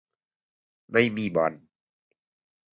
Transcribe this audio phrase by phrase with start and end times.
[0.91, 1.53] ไม่มีบอล